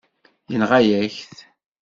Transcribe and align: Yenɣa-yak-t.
Yenɣa-yak-t. 0.51 1.35